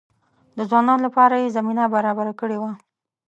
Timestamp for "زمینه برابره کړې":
1.57-2.57